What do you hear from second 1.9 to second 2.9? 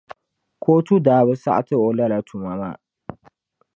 lala tuma maa.